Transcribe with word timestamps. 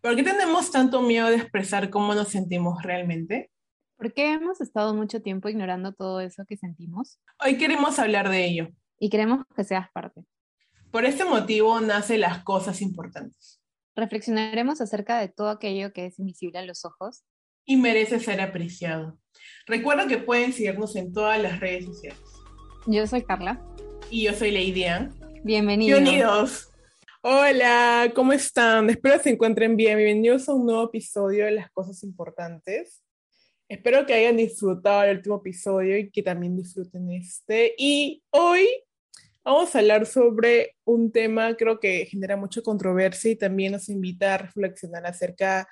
¿Por 0.00 0.14
qué 0.14 0.22
tenemos 0.22 0.70
tanto 0.70 1.02
miedo 1.02 1.28
de 1.28 1.36
expresar 1.36 1.90
cómo 1.90 2.14
nos 2.14 2.28
sentimos 2.28 2.82
realmente? 2.82 3.50
¿Por 3.96 4.12
qué 4.12 4.32
hemos 4.32 4.60
estado 4.60 4.94
mucho 4.94 5.22
tiempo 5.22 5.48
ignorando 5.48 5.92
todo 5.92 6.20
eso 6.20 6.44
que 6.46 6.56
sentimos? 6.56 7.18
Hoy 7.44 7.58
queremos 7.58 7.98
hablar 7.98 8.28
de 8.28 8.44
ello. 8.44 8.68
Y 9.00 9.10
queremos 9.10 9.44
que 9.56 9.64
seas 9.64 9.90
parte. 9.92 10.22
Por 10.92 11.04
este 11.04 11.24
motivo 11.24 11.80
nacen 11.80 12.20
las 12.20 12.44
cosas 12.44 12.80
importantes. 12.80 13.60
Reflexionaremos 13.96 14.80
acerca 14.80 15.18
de 15.18 15.28
todo 15.28 15.50
aquello 15.50 15.92
que 15.92 16.06
es 16.06 16.20
invisible 16.20 16.60
a 16.60 16.64
los 16.64 16.84
ojos. 16.84 17.24
Y 17.64 17.76
merece 17.76 18.20
ser 18.20 18.40
apreciado. 18.40 19.18
Recuerda 19.66 20.06
que 20.06 20.18
pueden 20.18 20.52
seguirnos 20.52 20.94
en 20.94 21.12
todas 21.12 21.42
las 21.42 21.58
redes 21.58 21.86
sociales. 21.86 22.20
Yo 22.86 23.04
soy 23.08 23.22
Carla. 23.24 23.60
Y 24.10 24.22
yo 24.22 24.32
soy 24.32 24.52
Lady 24.52 24.84
Ann. 24.84 25.12
Bienvenidos. 25.42 26.00
Bienvenidos. 26.00 26.67
Hola, 27.20 28.12
¿cómo 28.14 28.32
están? 28.32 28.88
Espero 28.90 29.20
se 29.20 29.30
encuentren 29.30 29.76
bien. 29.76 29.98
Bienvenidos 29.98 30.48
a 30.48 30.54
un 30.54 30.66
nuevo 30.66 30.84
episodio 30.84 31.46
de 31.46 31.50
Las 31.50 31.68
Cosas 31.72 32.04
Importantes. 32.04 33.02
Espero 33.68 34.06
que 34.06 34.14
hayan 34.14 34.36
disfrutado 34.36 35.02
el 35.02 35.16
último 35.16 35.38
episodio 35.38 35.98
y 35.98 36.10
que 36.10 36.22
también 36.22 36.56
disfruten 36.56 37.10
este. 37.10 37.74
Y 37.76 38.22
hoy 38.30 38.68
vamos 39.42 39.74
a 39.74 39.80
hablar 39.80 40.06
sobre 40.06 40.76
un 40.84 41.10
tema 41.10 41.56
creo 41.56 41.80
que 41.80 42.06
genera 42.06 42.36
mucha 42.36 42.62
controversia 42.62 43.32
y 43.32 43.36
también 43.36 43.72
nos 43.72 43.88
invita 43.88 44.34
a 44.34 44.38
reflexionar 44.38 45.04
acerca 45.04 45.68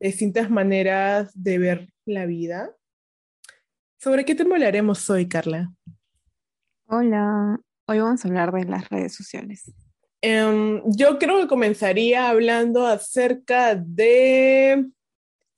de 0.00 0.08
distintas 0.08 0.50
maneras 0.50 1.30
de 1.34 1.58
ver 1.58 1.92
la 2.04 2.26
vida. 2.26 2.74
¿Sobre 3.96 4.24
qué 4.24 4.34
tema 4.34 4.56
hablaremos 4.56 5.08
hoy, 5.08 5.28
Carla? 5.28 5.72
Hola, 6.86 7.60
hoy 7.86 8.00
vamos 8.00 8.24
a 8.24 8.28
hablar 8.28 8.50
de 8.50 8.64
las 8.64 8.88
redes 8.88 9.14
sociales. 9.14 9.72
Um, 10.22 10.82
yo 10.84 11.18
creo 11.18 11.40
que 11.40 11.46
comenzaría 11.46 12.28
hablando 12.28 12.86
acerca 12.86 13.74
de 13.74 14.84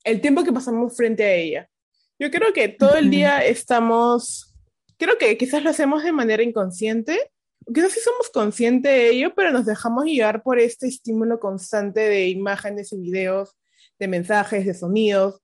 el 0.05 0.21
tiempo 0.21 0.43
que 0.43 0.53
pasamos 0.53 0.95
frente 0.95 1.23
a 1.23 1.33
ella. 1.33 1.69
Yo 2.17 2.31
creo 2.31 2.53
que 2.53 2.69
todo 2.69 2.95
el 2.95 3.09
día 3.09 3.43
estamos, 3.43 4.55
creo 4.97 5.17
que 5.17 5.37
quizás 5.37 5.63
lo 5.63 5.69
hacemos 5.69 6.03
de 6.03 6.13
manera 6.13 6.43
inconsciente, 6.43 7.31
quizás 7.73 7.91
sí 7.91 7.99
somos 7.99 8.29
conscientes 8.29 8.91
de 8.91 9.09
ello, 9.09 9.33
pero 9.35 9.51
nos 9.51 9.65
dejamos 9.65 10.05
llevar 10.05 10.43
por 10.43 10.59
este 10.59 10.87
estímulo 10.87 11.39
constante 11.39 11.99
de 12.01 12.29
imágenes 12.29 12.93
y 12.93 12.99
videos, 12.99 13.57
de 13.99 14.07
mensajes, 14.07 14.65
de 14.65 14.73
sonidos, 14.73 15.41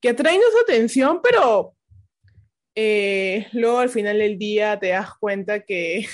que 0.00 0.08
atraen 0.08 0.40
nuestra 0.40 0.62
atención, 0.62 1.20
pero 1.22 1.74
eh, 2.74 3.46
luego 3.52 3.78
al 3.78 3.90
final 3.90 4.18
del 4.18 4.38
día 4.38 4.78
te 4.78 4.88
das 4.88 5.10
cuenta 5.20 5.60
que 5.60 6.06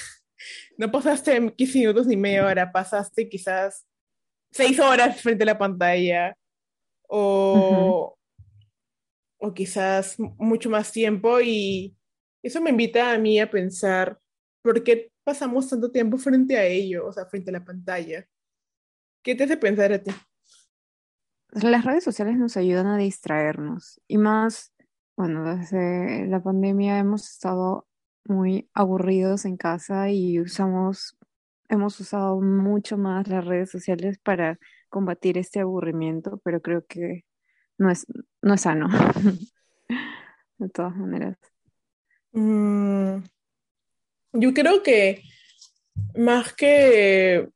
no 0.77 0.91
pasaste 0.91 1.55
15 1.55 1.79
minutos 1.79 2.07
ni 2.07 2.17
media 2.17 2.47
hora, 2.47 2.73
pasaste 2.73 3.29
quizás 3.29 3.87
6 4.53 4.81
horas 4.81 5.21
frente 5.21 5.45
a 5.45 5.47
la 5.47 5.59
pantalla 5.59 6.37
o, 7.09 8.17
o 9.39 9.55
quizás 9.55 10.19
mucho 10.19 10.71
más 10.71 10.93
tiempo 10.93 11.41
y 11.41 11.97
eso 12.43 12.61
me 12.61 12.71
invita 12.71 13.13
a 13.13 13.19
mí 13.19 13.39
a 13.39 13.51
pensar 13.51 14.19
por 14.63 14.83
qué 14.83 15.13
pasamos 15.25 15.69
tanto 15.69 15.91
tiempo 15.91 16.19
frente 16.19 16.57
a 16.57 16.65
ello, 16.65 17.07
o 17.07 17.13
sea, 17.13 17.27
frente 17.27 17.51
a 17.51 17.55
la 17.55 17.65
pantalla. 17.65 18.27
¿Qué 19.23 19.35
te 19.35 19.45
hace 19.45 19.57
pensar 19.57 19.93
a 19.93 20.03
ti? 20.03 20.11
Las 21.53 21.85
redes 21.85 22.03
sociales 22.03 22.37
nos 22.37 22.57
ayudan 22.57 22.87
a 22.87 22.97
distraernos 22.97 24.01
y 24.09 24.19
más, 24.19 24.73
bueno, 25.17 25.57
desde 25.57 26.27
la 26.27 26.43
pandemia 26.43 26.99
hemos 26.99 27.31
estado 27.31 27.87
muy 28.25 28.69
aburridos 28.75 29.45
en 29.45 29.57
casa 29.57 30.11
y 30.11 30.41
usamos, 30.41 31.17
hemos 31.69 31.99
usado 32.01 32.41
mucho 32.41 32.97
más 32.97 33.29
las 33.29 33.45
redes 33.45 33.71
sociales 33.71 34.19
para 34.23 34.59
combatir 34.89 35.39
este 35.39 35.61
aburrimiento, 35.61 36.41
pero 36.45 36.61
creo 36.61 36.85
que 36.87 37.25
no 37.79 37.91
es, 37.91 38.07
no 38.43 38.55
es 38.55 38.61
sano, 38.61 38.89
de 40.59 40.69
todas 40.69 40.95
maneras. 40.97 41.37
Mm, 42.33 43.19
yo 44.33 44.55
creo 44.55 44.83
que 44.83 45.23
más 46.15 46.53
que, 46.55 47.49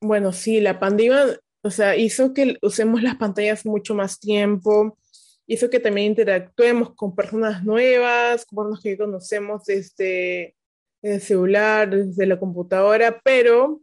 bueno, 0.00 0.32
sí, 0.32 0.60
la 0.60 0.78
pandemia, 0.78 1.38
o 1.62 1.70
sea, 1.70 1.96
hizo 1.96 2.32
que 2.32 2.56
usemos 2.62 3.02
las 3.02 3.16
pantallas 3.16 3.66
mucho 3.66 3.94
más 3.94 4.20
tiempo, 4.20 4.98
hizo 5.46 5.70
que 5.70 5.80
también 5.80 6.08
interactuemos 6.08 6.94
con 6.94 7.14
personas 7.14 7.64
nuevas, 7.64 8.46
con 8.46 8.64
personas 8.64 8.82
que 8.82 8.98
conocemos 8.98 9.64
desde 9.64 10.54
el 11.02 11.20
celular, 11.20 11.90
desde 11.90 12.26
la 12.26 12.38
computadora, 12.38 13.20
pero 13.22 13.82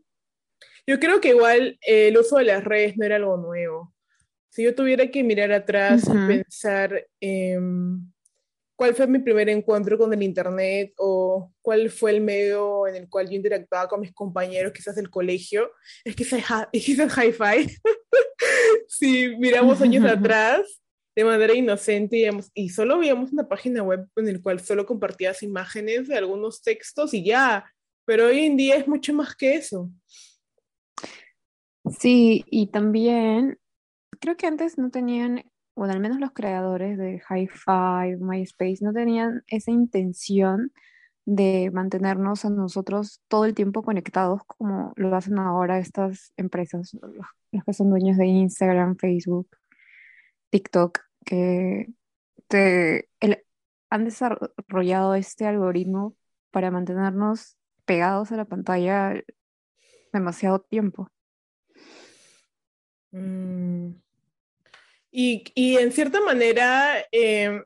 yo 0.88 1.00
creo 1.00 1.22
que 1.22 1.30
igual 1.30 1.78
el 1.82 2.18
uso 2.18 2.38
de 2.38 2.46
las 2.46 2.64
redes 2.64 2.98
no 2.98 3.06
era 3.06 3.18
algo 3.18 3.38
nuevo. 3.38 3.94
Si 4.50 4.64
yo 4.64 4.76
tuviera 4.76 5.08
que 5.08 5.24
mirar 5.24 5.52
atrás 5.52 6.04
y 6.08 6.28
pensar 6.28 7.08
en 7.22 8.12
cuál 8.76 8.96
fue 8.96 9.06
mi 9.06 9.20
primer 9.20 9.48
encuentro 9.48 9.98
con 9.98 10.12
el 10.12 10.24
Internet 10.24 10.94
o 10.98 11.54
cuál 11.62 11.92
fue 11.92 12.12
el 12.12 12.22
medio 12.22 12.88
en 12.88 12.96
el 12.96 13.08
cual 13.08 13.30
yo 13.30 13.36
interactuaba 13.36 13.88
con 13.88 14.02
mis 14.02 14.12
compañeros, 14.12 14.74
quizás 14.74 14.96
del 14.96 15.10
colegio, 15.10 15.72
es 16.04 16.16
quizás, 16.16 16.44
es 16.74 16.84
quizás 16.84 17.16
hi-fi. 17.16 17.72
si 18.88 19.36
miramos 19.38 19.80
años 19.82 20.04
atrás, 20.10 20.81
de 21.16 21.26
manera 21.26 21.54
inocente 21.54 22.30
y, 22.54 22.70
solo 22.70 23.00
veíamos 23.00 23.34
una 23.34 23.48
página 23.48 23.84
web 23.84 24.08
en 24.16 24.34
la 24.34 24.42
cual 24.42 24.60
solo 24.60 24.86
compartías 24.86 25.44
imágenes 25.44 26.08
de 26.08 26.18
algunos 26.18 26.62
textos 26.62 27.14
y 27.14 27.26
ya, 27.26 27.66
pero 28.06 28.28
hoy 28.28 28.40
en 28.46 28.58
día 28.58 28.76
es 28.78 28.88
mucho 28.88 29.14
más 29.14 29.36
que 29.36 29.56
eso. 29.56 29.90
Sí, 32.00 32.46
y 32.48 32.68
también 32.68 33.58
creo 34.20 34.38
que 34.38 34.48
antes 34.48 34.78
no 34.78 34.90
tenían, 34.90 35.44
bueno, 35.76 35.94
al 35.94 36.00
menos 36.00 36.20
los 36.20 36.32
creadores 36.32 36.98
de 36.98 37.22
Hi-Fi, 37.30 38.18
MySpace, 38.20 38.78
no 38.82 38.94
tenían 38.94 39.44
esa 39.48 39.72
intención 39.72 40.72
de 41.26 41.70
mantenernos 41.72 42.46
a 42.46 42.50
nosotros 42.50 43.22
todo 43.28 43.46
el 43.46 43.54
tiempo 43.54 43.84
conectados 43.84 44.42
como 44.46 44.94
lo 44.96 45.16
hacen 45.16 45.38
ahora 45.40 45.80
estas 45.80 46.34
empresas, 46.38 46.98
los 47.52 47.64
que 47.64 47.74
son 47.74 47.90
dueños 47.90 48.18
de 48.18 48.26
Instagram, 48.26 48.96
Facebook. 48.96 49.48
TikTok 50.52 51.00
que 51.26 51.88
te, 52.48 53.10
han 53.90 54.06
desarrollado 54.06 55.16
este 55.16 55.46
algoritmo 55.46 56.16
para 56.52 56.72
mantenernos 56.72 57.58
pegados 57.86 58.32
a 58.32 58.38
la 58.38 58.46
pantalla 58.46 59.22
demasiado 60.14 60.62
tiempo. 60.62 61.10
Mm. 63.12 63.92
Y, 65.12 65.44
y, 65.56 65.78
en 65.78 65.92
cierta 65.92 66.22
manera 66.22 67.06
em, 67.12 67.64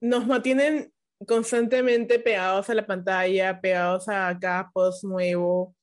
nos 0.00 0.26
mantienen 0.26 0.92
constantemente 1.26 2.18
pegados 2.20 2.70
a 2.70 2.74
la 2.74 2.86
pantalla, 2.86 3.60
pegados 3.60 4.08
a 4.08 4.36
cada 4.38 4.70
post 4.70 5.02
nuevo. 5.02 5.74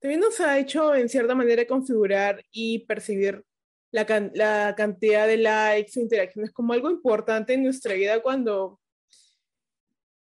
También 0.00 0.20
nos 0.20 0.40
ha 0.40 0.58
hecho 0.58 0.94
en 0.94 1.08
cierta 1.08 1.34
manera 1.34 1.64
configurar 1.66 2.44
y 2.50 2.80
percibir 2.86 3.44
la, 3.92 4.74
cantidad 4.74 5.26
de 5.26 5.36
likes 5.36 6.00
interacciones 6.00 6.50
como 6.50 6.72
algo 6.72 6.90
importante 6.90 7.52
en 7.52 7.62
nuestra 7.62 7.94
vida 7.94 8.22
cuando 8.22 8.80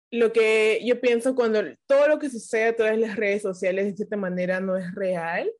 lo 0.09 0.31
que 0.31 0.81
yo 0.85 0.99
pienso 1.01 1.35
cuando 1.35 1.61
todo 1.85 2.07
lo 2.07 2.17
que 2.17 2.29
sucede 2.29 2.65
a 2.65 2.75
través 2.75 2.99
de 2.99 3.07
las 3.07 3.17
redes 3.17 3.41
sociales 3.41 3.85
de 3.85 3.95
cierta 3.95 4.15
manera 4.15 4.61
no 4.61 4.77
es 4.77 4.95
real, 4.95 5.51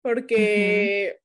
porque 0.00 1.18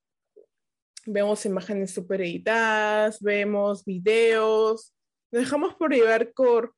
vemos 1.06 1.46
imágenes 1.46 1.92
súper 1.92 2.20
editadas, 2.20 3.20
vemos 3.22 3.84
videos, 3.84 4.92
nos 5.30 5.44
dejamos 5.44 5.74
por 5.76 5.94
llevar 5.94 6.32
por, 6.34 6.74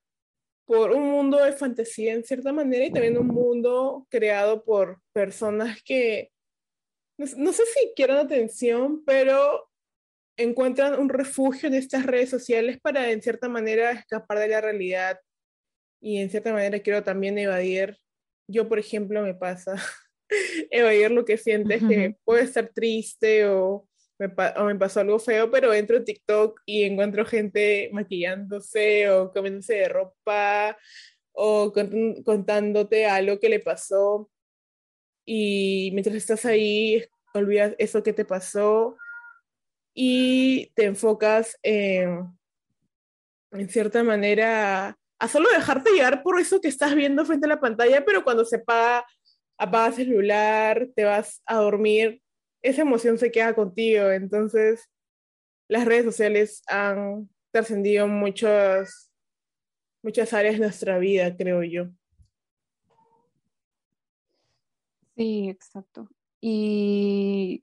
por 0.67 0.93
un 0.93 1.11
mundo 1.11 1.43
de 1.43 1.53
fantasía 1.53 2.13
en 2.13 2.23
cierta 2.23 2.53
manera 2.53 2.85
y 2.85 2.93
también 2.93 3.19
un 3.19 3.27
mundo 3.27 4.07
creado 4.09 4.63
por 4.63 5.01
personas 5.13 5.83
que 5.83 6.31
no, 7.19 7.53
sé 7.53 7.63
si 7.67 7.93
quieran 7.97 8.19
atención, 8.19 9.05
pero 9.05 9.69
encuentran 10.37 10.99
un 10.99 11.09
refugio 11.09 11.69
en 11.69 11.75
estas 11.75 12.07
redes 12.07 12.31
sociales 12.31 12.79
para, 12.81 13.11
en 13.11 13.21
cierta 13.21 13.49
manera, 13.49 13.91
escapar 13.91 14.39
de 14.39 14.49
la 14.49 14.61
realidad 14.61 15.19
y, 16.01 16.19
en 16.19 16.31
cierta 16.31 16.53
manera, 16.53 16.79
quiero 16.79 17.03
también 17.03 17.37
evadir. 17.39 17.99
Yo, 18.49 18.69
por 18.69 18.79
ejemplo, 18.79 19.21
me 19.23 19.35
pasa 19.35 19.75
evadir 20.71 21.11
lo 21.11 21.25
que 21.25 21.37
sientes, 21.37 21.83
que 21.83 22.17
puede 22.25 22.45
estar 22.45 22.69
triste 22.69 23.47
o 23.47 23.89
me, 24.19 24.33
o 24.57 24.65
me 24.65 24.77
pasó 24.77 25.01
algo 25.01 25.19
feo, 25.19 25.51
pero 25.51 25.75
entro 25.75 25.97
en 25.97 26.05
TikTok 26.05 26.61
y 26.67 26.85
encuentro 26.85 27.25
gente 27.25 27.91
maquillándose 27.93 29.11
o 29.11 29.33
comiéndose 29.33 29.75
de 29.75 29.89
ropa 29.89 30.79
o 31.33 31.73
contándote 32.25 33.07
algo 33.07 33.39
que 33.39 33.49
le 33.49 33.61
pasó 33.61 34.31
y 35.31 35.91
mientras 35.93 36.17
estás 36.17 36.47
ahí, 36.47 37.05
olvidas 37.35 37.75
eso 37.77 38.03
que 38.03 38.15
te 38.15 38.25
pasó 38.25 38.97
y 39.93 40.73
te 40.75 40.85
enfocas 40.85 41.59
en, 41.63 42.35
cierta 43.69 44.03
manera 44.03 44.97
a 45.19 45.29
solo 45.29 45.51
dejarte 45.51 45.91
llevar 45.91 46.23
por 46.23 46.41
eso 46.41 46.63
que 46.63 46.69
estás 46.69 46.95
viendo 46.95 47.27
frente 47.27 47.45
a 47.45 47.51
la 47.51 47.61
pantalla, 47.61 48.07
pero 48.07 48.25
cuando 48.25 48.47
se 48.47 48.57
apaga, 48.57 49.05
apagas 49.59 49.99
el 49.99 50.07
celular, 50.07 50.89
te 50.97 51.05
vas 51.05 51.43
a 51.45 51.57
dormir, 51.57 52.23
esa 52.63 52.81
emoción 52.81 53.19
se 53.19 53.31
queda 53.31 53.55
contigo. 53.55 54.11
Entonces, 54.11 54.89
las 55.69 55.85
redes 55.85 56.07
sociales 56.07 56.63
han 56.69 57.29
trascendido 57.51 58.09
muchas, 58.09 59.11
muchas 60.03 60.33
áreas 60.33 60.55
de 60.55 60.61
nuestra 60.61 60.99
vida, 60.99 61.37
creo 61.37 61.63
yo. 61.65 61.91
Sí, 65.19 65.49
exacto. 65.51 66.09
Y 66.41 67.63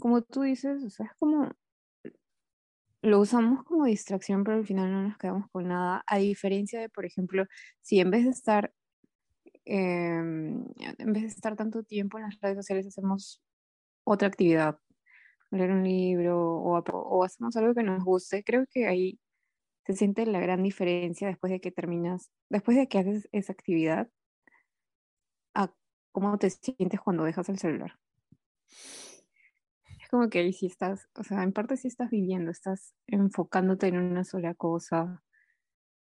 como 0.00 0.22
tú 0.22 0.42
dices, 0.42 0.84
o 0.84 0.90
sea, 0.90 1.06
es 1.06 1.12
como 1.18 1.50
lo 3.02 3.20
usamos 3.20 3.64
como 3.64 3.86
distracción, 3.86 4.44
pero 4.44 4.58
al 4.58 4.66
final 4.66 4.92
no 4.92 5.02
nos 5.02 5.16
quedamos 5.18 5.48
con 5.50 5.68
nada. 5.68 6.04
A 6.06 6.18
diferencia 6.18 6.80
de, 6.80 6.88
por 6.90 7.06
ejemplo, 7.06 7.44
si 7.80 8.00
en 8.00 8.10
vez 8.10 8.24
de 8.24 8.30
estar 8.30 8.72
em, 9.66 10.64
en 10.98 11.12
vez 11.12 11.22
de 11.24 11.28
estar 11.28 11.56
tanto 11.56 11.82
tiempo 11.84 12.18
en 12.18 12.24
las 12.24 12.40
redes 12.40 12.58
sociales 12.58 12.86
hacemos 12.88 13.42
otra 14.04 14.28
actividad, 14.28 14.78
leer 15.52 15.72
un 15.72 15.84
libro 15.84 16.40
o, 16.40 16.78
o 16.80 17.24
hacemos 17.24 17.56
algo 17.56 17.74
que 17.74 17.84
nos 17.84 18.04
guste, 18.04 18.44
creo 18.44 18.66
que 18.70 18.86
ahí 18.88 19.20
se 19.86 19.94
siente 19.94 20.26
la 20.26 20.40
gran 20.40 20.62
diferencia 20.64 21.28
después 21.28 21.52
de 21.52 21.60
que 21.60 21.72
terminas, 21.72 22.30
después 22.50 22.76
de 22.78 22.88
que 22.88 22.98
haces 23.00 23.28
esa 23.32 23.52
actividad, 23.54 24.08
cómo 26.12 26.38
te 26.38 26.50
sientes 26.50 27.00
cuando 27.00 27.24
dejas 27.24 27.48
el 27.48 27.58
celular. 27.58 27.98
Es 30.00 30.08
como 30.10 30.28
que 30.28 30.40
ahí 30.40 30.52
sí 30.52 30.66
estás, 30.66 31.08
o 31.14 31.24
sea, 31.24 31.42
en 31.42 31.52
parte 31.52 31.76
sí 31.76 31.88
estás 31.88 32.10
viviendo, 32.10 32.50
estás 32.50 32.94
enfocándote 33.06 33.88
en 33.88 33.98
una 33.98 34.24
sola 34.24 34.54
cosa 34.54 35.22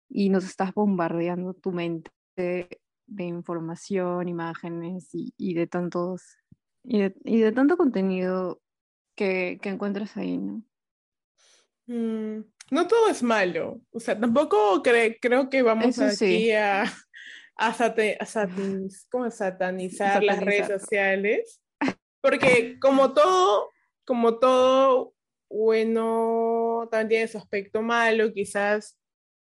y 0.09 0.29
nos 0.29 0.45
estás 0.45 0.73
bombardeando 0.73 1.53
tu 1.53 1.71
mente 1.71 2.11
de, 2.35 3.23
información, 3.23 4.27
imágenes 4.27 5.09
y, 5.11 5.53
de 5.53 5.67
tantos 5.67 6.37
y 6.83 6.99
de, 6.99 7.51
tanto 7.51 7.77
contenido 7.77 8.61
que, 9.15 9.59
encuentras 9.63 10.17
ahí, 10.17 10.37
¿no? 10.37 10.63
Mm, 11.87 12.45
no 12.71 12.87
todo 12.87 13.09
es 13.09 13.21
malo. 13.21 13.81
O 13.91 13.99
sea, 13.99 14.19
tampoco 14.19 14.81
creo 14.81 15.49
que 15.49 15.61
vamos 15.61 15.99
aquí 15.99 16.51
a, 16.51 16.85
a, 17.57 17.73
satanizar 19.31 20.23
las 20.23 20.39
redes 20.39 20.67
sociales. 20.67 21.61
Porque 22.21 22.77
como 22.79 23.13
todo, 23.13 23.69
como 24.05 24.39
todo 24.39 25.13
bueno, 25.49 26.87
también 26.91 27.09
tiene 27.09 27.27
su 27.27 27.37
aspecto 27.37 27.81
malo, 27.81 28.31
quizás. 28.33 28.97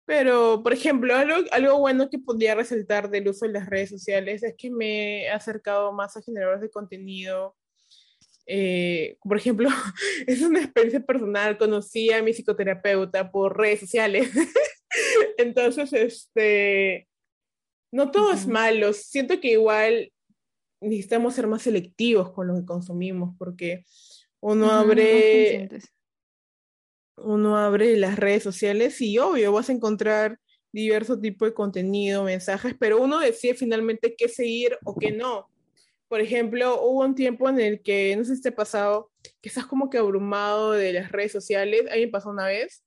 Pero, 0.06 0.62
por 0.62 0.72
ejemplo, 0.72 1.14
algo, 1.14 1.36
algo 1.50 1.78
bueno 1.78 2.10
que 2.10 2.18
podría 2.18 2.54
resaltar 2.54 3.10
del 3.10 3.28
uso 3.28 3.46
de 3.46 3.52
las 3.52 3.66
redes 3.66 3.90
sociales 3.90 4.42
es 4.42 4.54
que 4.56 4.70
me 4.70 5.24
he 5.24 5.30
acercado 5.30 5.92
más 5.92 6.16
a 6.16 6.22
generadores 6.22 6.60
de 6.60 6.70
contenido 6.70 7.56
eh, 8.46 9.16
por 9.22 9.36
ejemplo, 9.36 9.68
es 10.26 10.42
una 10.42 10.60
experiencia 10.60 11.00
personal, 11.00 11.58
conocí 11.58 12.12
a 12.12 12.22
mi 12.22 12.32
psicoterapeuta 12.32 13.30
por 13.30 13.56
redes 13.56 13.80
sociales. 13.80 14.30
Entonces, 15.38 15.92
este, 15.92 17.08
no 17.94 18.10
todo 18.10 18.32
es 18.32 18.46
malo. 18.46 18.92
Siento 18.92 19.40
que 19.40 19.52
igual 19.52 20.12
necesitamos 20.80 21.34
ser 21.34 21.46
más 21.46 21.62
selectivos 21.62 22.32
con 22.32 22.48
lo 22.48 22.54
que 22.56 22.64
consumimos 22.64 23.34
porque 23.38 23.84
uno 24.40 24.70
abre 24.70 25.68
uno 27.16 27.56
abre 27.56 27.96
las 27.96 28.18
redes 28.18 28.42
sociales 28.42 29.00
y 29.00 29.18
obvio 29.18 29.52
vas 29.52 29.68
a 29.68 29.72
encontrar 29.72 30.38
diversos 30.72 31.20
tipos 31.20 31.48
de 31.48 31.54
contenido, 31.54 32.24
mensajes, 32.24 32.74
pero 32.78 33.00
uno 33.00 33.20
decide 33.20 33.54
finalmente 33.54 34.16
qué 34.18 34.28
seguir 34.28 34.76
o 34.84 34.96
qué 34.96 35.12
no 35.12 35.48
por 36.14 36.20
ejemplo, 36.20 36.80
hubo 36.80 37.00
un 37.04 37.16
tiempo 37.16 37.48
en 37.48 37.58
el 37.58 37.82
que, 37.82 38.14
no 38.16 38.24
sé 38.24 38.36
si 38.36 38.42
te 38.42 38.50
ha 38.50 38.54
pasado, 38.54 39.10
que 39.40 39.48
estás 39.48 39.66
como 39.66 39.90
que 39.90 39.98
abrumado 39.98 40.70
de 40.70 40.92
las 40.92 41.10
redes 41.10 41.32
sociales. 41.32 41.90
A 41.90 41.96
mí 41.96 42.02
me 42.02 42.12
pasó 42.12 42.30
una 42.30 42.46
vez, 42.46 42.83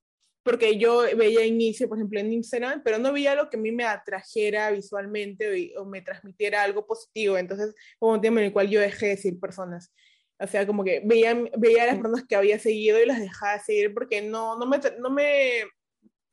porque 0.47 0.77
yo 0.77 1.01
veía 1.17 1.45
inicio, 1.45 1.89
por 1.89 1.97
ejemplo, 1.97 2.21
en 2.21 2.31
Instagram, 2.31 2.81
pero 2.81 2.99
no 2.99 3.11
veía 3.11 3.35
lo 3.35 3.49
que 3.49 3.57
a 3.57 3.59
mí 3.59 3.73
me 3.73 3.83
atrajera 3.83 4.71
visualmente 4.71 5.73
o, 5.77 5.83
me 5.83 6.01
transmitiera 6.01 6.63
algo 6.63 6.87
positivo. 6.87 7.37
Entonces, 7.37 7.75
hubo 7.99 8.13
un 8.13 8.21
tiempo 8.21 8.39
en 8.39 8.45
el 8.45 8.53
cual 8.53 8.69
yo 8.69 8.79
dejé 8.79 9.07
de 9.07 9.17
seguir 9.17 9.41
personas. 9.41 9.91
O 10.39 10.47
sea, 10.47 10.65
como 10.65 10.85
que 10.85 11.01
veía, 11.03 11.35
veía 11.57 11.83
a 11.83 11.87
las 11.87 11.97
personas 11.97 12.23
que 12.25 12.37
había 12.37 12.59
seguido 12.59 12.97
y 12.97 13.05
las 13.05 13.19
dejaba 13.19 13.55
de 13.55 13.59
seguir 13.59 13.93
porque 13.93 14.21
no, 14.21 14.57
no, 14.57 14.65
me, 14.65 14.79
no 14.99 15.09
me 15.09 15.63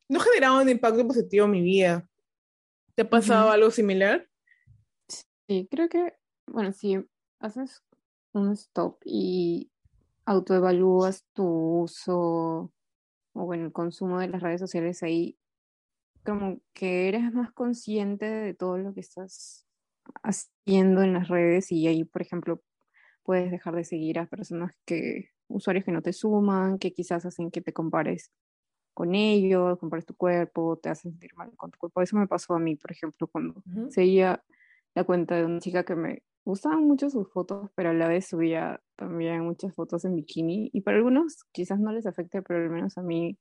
no 0.08 0.20
generaba 0.20 0.62
un 0.62 0.68
impacto 0.68 1.04
positivo 1.04 1.46
en 1.46 1.50
mi 1.50 1.62
vida. 1.62 2.08
¿Te 2.94 3.02
ha 3.02 3.10
pasado 3.10 3.50
algo 3.50 3.72
similar? 3.72 4.28
Sí, 5.48 5.66
creo 5.68 5.88
que 5.88 6.14
bueno, 6.46 6.72
si 6.72 7.04
haces 7.40 7.82
un 8.32 8.52
stop 8.52 9.00
y 9.04 9.72
autoevalúas 10.24 11.24
tu 11.32 11.80
uso 11.82 12.73
o 13.34 13.44
bueno, 13.44 13.66
el 13.66 13.72
consumo 13.72 14.18
de 14.18 14.28
las 14.28 14.42
redes 14.42 14.60
sociales 14.60 15.02
ahí, 15.02 15.38
como 16.24 16.60
que 16.72 17.08
eres 17.08 17.32
más 17.32 17.52
consciente 17.52 18.26
de 18.26 18.54
todo 18.54 18.78
lo 18.78 18.94
que 18.94 19.00
estás 19.00 19.66
haciendo 20.22 21.02
en 21.02 21.12
las 21.12 21.28
redes 21.28 21.70
y 21.72 21.86
ahí, 21.86 22.04
por 22.04 22.22
ejemplo, 22.22 22.62
puedes 23.22 23.50
dejar 23.50 23.74
de 23.74 23.84
seguir 23.84 24.18
a 24.18 24.26
personas 24.26 24.74
que, 24.86 25.30
usuarios 25.48 25.84
que 25.84 25.92
no 25.92 26.02
te 26.02 26.12
suman, 26.12 26.78
que 26.78 26.92
quizás 26.92 27.26
hacen 27.26 27.50
que 27.50 27.60
te 27.60 27.72
compares 27.72 28.32
con 28.94 29.14
ellos, 29.14 29.78
compares 29.78 30.06
tu 30.06 30.14
cuerpo, 30.14 30.78
te 30.78 30.88
hacen 30.88 31.12
sentir 31.12 31.34
mal 31.34 31.52
con 31.56 31.70
tu 31.70 31.78
cuerpo. 31.78 32.00
Eso 32.00 32.16
me 32.16 32.28
pasó 32.28 32.54
a 32.54 32.58
mí, 32.60 32.76
por 32.76 32.92
ejemplo, 32.92 33.26
cuando 33.26 33.62
seguía 33.90 34.42
la 34.94 35.04
cuenta 35.04 35.36
de 35.36 35.44
una 35.44 35.58
chica 35.58 35.84
que 35.84 35.96
me 35.96 36.22
gustaban 36.44 36.84
mucho 36.84 37.10
sus 37.10 37.30
fotos, 37.32 37.70
pero 37.74 37.90
a 37.90 37.94
la 37.94 38.08
vez 38.08 38.26
subía 38.26 38.80
también 38.96 39.44
muchas 39.44 39.74
fotos 39.74 40.04
en 40.04 40.14
bikini. 40.14 40.70
Y 40.72 40.82
para 40.82 40.98
algunos 40.98 41.44
quizás 41.52 41.80
no 41.80 41.92
les 41.92 42.06
afecte, 42.06 42.42
pero 42.42 42.60
al 42.62 42.70
menos 42.70 42.98
a 42.98 43.02
mí 43.02 43.38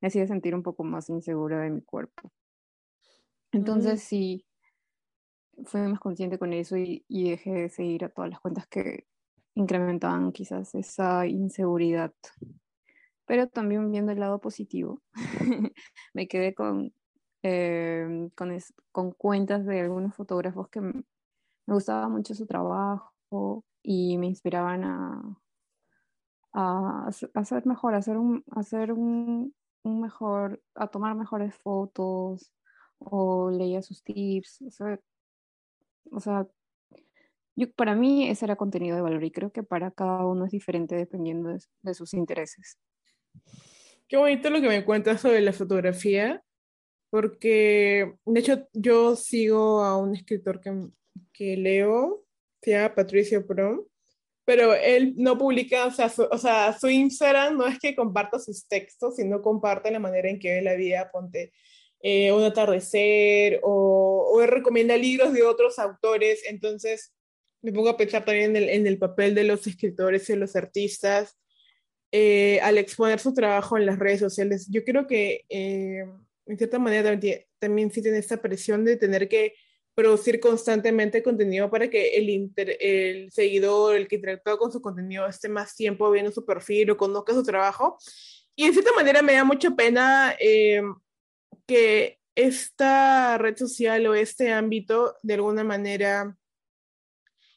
me 0.00 0.08
hacía 0.08 0.26
sentir 0.26 0.54
un 0.54 0.62
poco 0.62 0.84
más 0.84 1.08
insegura 1.08 1.60
de 1.60 1.70
mi 1.70 1.82
cuerpo. 1.82 2.32
Entonces 3.52 4.02
sí, 4.02 4.44
fui 5.64 5.80
más 5.82 6.00
consciente 6.00 6.38
con 6.38 6.52
eso 6.52 6.76
y, 6.76 7.04
y 7.08 7.30
dejé 7.30 7.52
de 7.52 7.68
seguir 7.68 8.04
a 8.04 8.08
todas 8.08 8.30
las 8.30 8.40
cuentas 8.40 8.66
que 8.66 9.06
incrementaban 9.54 10.32
quizás 10.32 10.74
esa 10.74 11.26
inseguridad. 11.26 12.12
Pero 13.26 13.48
también 13.48 13.90
viendo 13.90 14.12
el 14.12 14.20
lado 14.20 14.40
positivo, 14.40 15.02
me 16.14 16.28
quedé 16.28 16.54
con, 16.54 16.92
eh, 17.42 18.28
con, 18.36 18.56
con, 18.92 19.12
cuentas 19.12 19.66
de 19.66 19.80
algunos 19.80 20.14
fotógrafos 20.14 20.68
que 20.68 20.80
me 21.66 21.74
gustaba 21.74 22.08
mucho 22.08 22.34
su 22.34 22.46
trabajo 22.46 23.64
y 23.82 24.18
me 24.18 24.26
inspiraban 24.26 24.84
a, 24.84 25.38
a, 26.52 27.08
hacer 27.34 27.66
mejor, 27.66 27.94
a 27.94 27.98
hacer, 27.98 28.16
un, 28.16 28.44
hacer 28.52 28.92
un, 28.92 29.54
un, 29.82 30.00
mejor, 30.00 30.62
a 30.74 30.86
tomar 30.88 31.14
mejores 31.14 31.54
fotos 31.56 32.52
o 32.98 33.50
leía 33.50 33.82
sus 33.82 34.02
tips. 34.02 34.62
O 34.62 34.70
sea, 34.70 35.00
o 36.10 36.20
sea 36.20 36.46
yo, 37.56 37.72
para 37.72 37.94
mí 37.94 38.28
ese 38.28 38.44
era 38.44 38.56
contenido 38.56 38.96
de 38.96 39.02
valor 39.02 39.24
y 39.24 39.30
creo 39.30 39.50
que 39.50 39.62
para 39.62 39.90
cada 39.90 40.26
uno 40.26 40.44
es 40.44 40.52
diferente 40.52 40.94
dependiendo 40.94 41.48
de, 41.48 41.58
de 41.82 41.94
sus 41.94 42.12
intereses. 42.12 42.78
Qué 44.08 44.16
bonito 44.18 44.50
lo 44.50 44.60
que 44.60 44.68
me 44.68 44.84
cuentas 44.84 45.22
sobre 45.22 45.40
la 45.40 45.52
fotografía, 45.52 46.44
porque 47.10 48.14
de 48.24 48.40
hecho 48.40 48.68
yo 48.72 49.16
sigo 49.16 49.82
a 49.82 49.96
un 49.96 50.14
escritor 50.14 50.60
que 50.60 50.72
que 51.32 51.56
leo, 51.56 52.24
se 52.62 52.72
llama 52.72 52.94
Patricio 52.94 53.46
Prom, 53.46 53.84
pero 54.44 54.74
él 54.74 55.14
no 55.16 55.36
publica, 55.36 55.86
o 55.86 55.90
sea, 55.90 56.08
su, 56.08 56.22
o 56.22 56.38
sea, 56.38 56.76
su 56.78 56.88
Instagram 56.88 57.58
no 57.58 57.66
es 57.66 57.78
que 57.78 57.96
comparta 57.96 58.38
sus 58.38 58.66
textos, 58.66 59.16
sino 59.16 59.42
comparte 59.42 59.90
la 59.90 59.98
manera 59.98 60.30
en 60.30 60.38
que 60.38 60.54
ve 60.54 60.62
la 60.62 60.74
vida, 60.74 61.10
ponte 61.12 61.52
eh, 62.00 62.32
un 62.32 62.44
atardecer 62.44 63.60
o, 63.62 64.30
o, 64.32 64.46
recomienda 64.46 64.96
libros 64.96 65.32
de 65.32 65.42
otros 65.42 65.78
autores, 65.78 66.42
entonces 66.48 67.12
me 67.62 67.72
pongo 67.72 67.90
a 67.90 67.96
pensar 67.96 68.24
también 68.24 68.50
en 68.50 68.56
el, 68.56 68.68
en 68.68 68.86
el 68.86 68.98
papel 68.98 69.34
de 69.34 69.44
los 69.44 69.66
escritores 69.66 70.28
y 70.30 70.36
los 70.36 70.54
artistas 70.54 71.36
eh, 72.12 72.60
al 72.62 72.78
exponer 72.78 73.18
su 73.18 73.34
trabajo 73.34 73.76
en 73.76 73.86
las 73.86 73.98
redes 73.98 74.20
sociales. 74.20 74.68
Yo 74.70 74.84
creo 74.84 75.06
que 75.06 75.44
eh, 75.48 76.04
en 76.46 76.56
cierta 76.56 76.78
manera 76.78 77.10
también, 77.10 77.44
también 77.58 77.90
tiene 77.90 78.18
esta 78.18 78.40
presión 78.40 78.84
de 78.84 78.96
tener 78.96 79.28
que 79.28 79.54
producir 79.94 80.40
constantemente 80.40 81.22
contenido 81.22 81.70
para 81.70 81.88
que 81.88 82.16
el, 82.16 82.52
el 82.80 83.32
seguidor, 83.32 83.96
el 83.96 84.06
que 84.06 84.16
interactúa 84.16 84.58
con 84.58 84.70
su 84.70 84.80
contenido, 84.82 85.26
esté 85.26 85.48
más 85.48 85.74
tiempo 85.74 86.10
viendo 86.10 86.30
su 86.30 86.44
perfil 86.44 86.90
o 86.90 86.96
conozca 86.96 87.32
su 87.32 87.42
trabajo. 87.42 87.98
Y 88.54 88.66
de 88.66 88.72
cierta 88.74 88.92
manera 88.92 89.22
me 89.22 89.32
da 89.32 89.44
mucha 89.44 89.70
pena 89.70 90.36
eh, 90.38 90.82
que 91.66 92.18
esta 92.34 93.38
red 93.38 93.56
social 93.56 94.06
o 94.06 94.14
este 94.14 94.52
ámbito 94.52 95.16
de 95.22 95.34
alguna 95.34 95.64
manera 95.64 96.36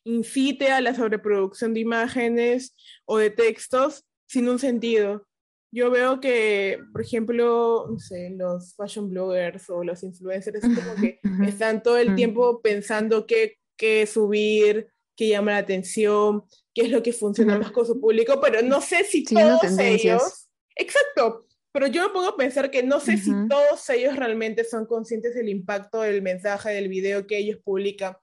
incite 0.06 0.72
a 0.72 0.82
la 0.82 0.96
sobreproducción 0.96 1.74
de 1.74 1.82
imágenes 1.82 2.74
o 3.06 3.18
de 3.18 3.30
textos 3.30 4.06
sin 4.28 4.48
un 4.48 4.60
sentido 4.60 5.28
yo 5.72 5.92
veo 5.92 6.20
que, 6.20 6.80
por 6.92 7.02
ejemplo, 7.02 7.88
no 7.90 8.00
sé, 8.00 8.32
los 8.32 8.76
fashion 8.76 9.10
bloggers 9.10 9.70
o 9.70 9.84
los 9.84 10.04
influencers 10.04 10.62
como 10.62 10.96
que 11.00 11.20
están 11.48 11.84
todo 11.84 11.98
el 11.98 12.16
tiempo 12.16 12.62
pensando 12.62 13.28
qué, 13.28 13.58
qué 13.78 14.06
subir, 14.06 14.92
qué 15.16 15.30
llama 15.30 15.52
la 15.52 15.58
atención, 15.60 16.44
qué 16.74 16.84
es 16.84 16.92
lo 16.92 17.04
que 17.04 17.14
funciona 17.14 17.58
más 17.58 17.72
con 17.72 17.86
su 17.86 18.00
público, 18.00 18.40
pero 18.42 18.62
no 18.62 18.82
sé 18.82 19.04
si 19.04 19.24
todos 19.24 19.78
ellos 19.78 20.50
Exacto, 20.80 21.46
pero 21.74 21.88
yo 21.88 22.08
me 22.08 22.14
pongo 22.14 22.30
a 22.30 22.38
pensar 22.38 22.72
que 22.72 22.84
no 22.84 23.02
sé 23.02 23.18
si 23.18 23.32
todos 23.50 23.90
ellos 23.90 24.16
realmente 24.16 24.64
son 24.64 24.86
conscientes 24.86 25.36
del 25.36 25.50
impacto 25.50 26.02
del 26.02 26.22
mensaje, 26.22 26.70
del 26.70 26.88
video 26.88 27.28
que 27.28 27.38
ellos 27.38 27.60
publican. 27.64 28.16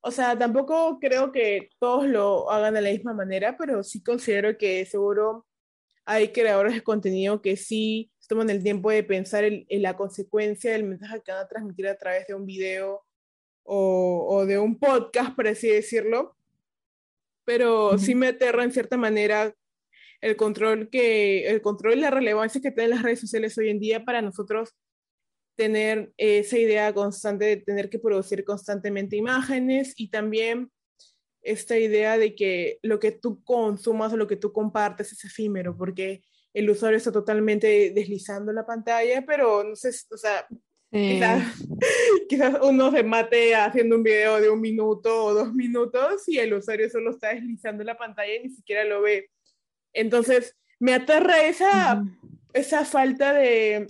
O 0.00 0.10
sea, 0.10 0.36
tampoco 0.36 0.98
creo 1.00 1.30
que 1.30 1.68
todos 1.78 2.06
lo 2.06 2.50
hagan 2.50 2.74
de 2.74 2.80
la 2.80 2.90
misma 2.90 3.12
manera, 3.12 3.56
pero 3.58 3.84
sí 3.84 4.02
considero 4.02 4.56
que 4.56 4.86
seguro 4.86 5.46
hay 6.04 6.32
creadores 6.32 6.74
de 6.74 6.82
contenido 6.82 7.42
que 7.42 7.56
sí 7.56 8.10
toman 8.28 8.50
el 8.50 8.62
tiempo 8.62 8.90
de 8.90 9.04
pensar 9.04 9.44
en, 9.44 9.66
la 9.68 9.96
consecuencia 9.96 10.72
del 10.72 10.84
mensaje 10.84 11.22
que 11.22 11.32
van 11.32 11.44
a 11.44 11.48
transmitir 11.48 11.86
a 11.86 11.98
través 11.98 12.26
de 12.26 12.34
un 12.34 12.46
video 12.46 13.04
o, 13.62 14.26
o 14.28 14.46
de 14.46 14.58
un 14.58 14.78
podcast, 14.78 15.34
por 15.36 15.46
así 15.46 15.68
decirlo. 15.68 16.36
Pero 17.44 17.98
sí 17.98 18.14
me 18.14 18.28
aterra 18.28 18.64
en 18.64 18.72
cierta 18.72 18.96
manera 18.96 19.54
el 20.20 20.36
control 20.36 20.88
que 20.88 21.48
el 21.48 21.60
control 21.60 21.94
y 21.94 22.00
la 22.00 22.10
relevancia 22.10 22.60
que 22.60 22.70
tienen 22.70 22.90
las 22.90 23.02
redes 23.02 23.20
sociales 23.20 23.58
hoy 23.58 23.68
en 23.68 23.80
día 23.80 24.04
para 24.04 24.22
nosotros 24.22 24.74
tener 25.56 26.12
esa 26.16 26.56
idea 26.56 26.94
constante 26.94 27.44
de 27.44 27.56
tener 27.58 27.90
que 27.90 27.98
producir 27.98 28.44
constantemente 28.44 29.16
imágenes 29.16 29.92
y 29.96 30.08
también 30.08 30.70
esta 31.42 31.76
idea 31.76 32.16
de 32.18 32.34
que 32.34 32.78
lo 32.82 32.98
que 32.98 33.12
tú 33.12 33.42
consumas 33.44 34.12
o 34.12 34.16
lo 34.16 34.26
que 34.26 34.36
tú 34.36 34.52
compartes 34.52 35.12
es 35.12 35.24
efímero, 35.24 35.76
porque 35.76 36.22
el 36.54 36.70
usuario 36.70 36.98
está 36.98 37.10
totalmente 37.10 37.92
deslizando 37.94 38.52
la 38.52 38.66
pantalla, 38.66 39.24
pero 39.26 39.64
no 39.64 39.74
sé, 39.74 39.90
o 40.10 40.16
sea, 40.16 40.46
quizás, 42.28 42.58
uno 42.62 42.90
se 42.90 43.02
mate 43.02 43.54
haciendo 43.54 43.96
un 43.96 44.02
video 44.02 44.40
de 44.40 44.50
un 44.50 44.60
minuto 44.60 45.24
o 45.24 45.34
dos 45.34 45.54
minutos 45.54 46.28
y 46.28 46.38
el 46.38 46.52
usuario 46.52 46.90
solo 46.90 47.10
está 47.10 47.30
deslizando 47.30 47.82
la 47.82 47.96
pantalla 47.96 48.34
y 48.34 48.42
ni 48.42 48.50
siquiera 48.50 48.84
lo 48.84 49.00
ve. 49.00 49.30
Entonces, 49.94 50.54
me 50.78 50.94
aterra 50.94 51.42
esa, 51.44 52.04
esa 52.52 52.84
falta 52.84 53.32
de, 53.32 53.86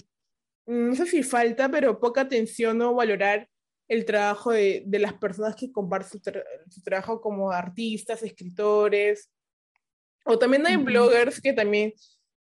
no 0.66 0.94
sé 0.94 1.06
si 1.06 1.22
falta, 1.22 1.68
pero 1.70 1.98
poca 1.98 2.22
atención 2.22 2.80
o 2.82 2.94
valorar 2.94 3.48
el 3.92 4.06
trabajo 4.06 4.52
de, 4.52 4.84
de 4.86 4.98
las 4.98 5.12
personas 5.12 5.54
que 5.54 5.70
comparten 5.70 6.18
su, 6.70 6.82
trabajo 6.82 7.20
como 7.20 7.50
artistas, 7.50 8.22
escritores, 8.22 9.30
o 10.24 10.38
también 10.38 10.66
hay 10.66 10.76
bloggers 10.76 11.42
que 11.42 11.52
también 11.52 11.92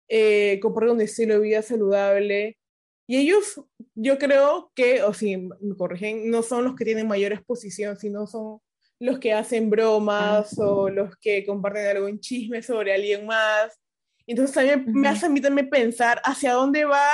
eh, 0.08 0.58
comparten 0.60 0.94
un 0.94 1.00
estilo 1.02 1.34
de 1.34 1.40
vida 1.40 1.62
saludable. 1.62 2.58
Y 3.06 3.18
ellos, 3.18 3.62
yo 3.94 4.18
creo 4.18 4.72
que, 4.74 5.04
o 5.04 5.14
si 5.14 5.36
me 5.36 5.76
corrigen, 5.78 6.28
no 6.30 6.42
son 6.42 6.64
los 6.64 6.74
que 6.74 6.84
tienen 6.84 7.06
mayor 7.06 7.32
exposición, 7.32 7.96
sino 7.96 8.26
son 8.26 8.58
los 8.98 9.20
que 9.20 9.32
hacen 9.32 9.70
bromas 9.70 10.58
o 10.58 10.88
los 10.90 11.16
que 11.18 11.46
comparten 11.46 11.86
algo 11.86 12.08
en 12.08 12.18
chisme 12.18 12.60
sobre 12.60 12.92
alguien 12.92 13.24
más. 13.24 13.78
Entonces 14.26 14.52
también 14.52 14.84
me 14.88 15.06
hace 15.06 15.26
a 15.26 15.28
mí 15.28 15.40
también 15.40 15.70
pensar 15.70 16.20
hacia 16.24 16.54
dónde 16.54 16.86
va, 16.86 17.08